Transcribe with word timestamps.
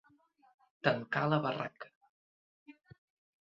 Tancar 0.87 1.23
la 1.33 1.39
barraca. 1.43 1.91